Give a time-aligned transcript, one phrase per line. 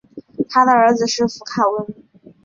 [0.49, 1.85] 他的儿子是佛卡温。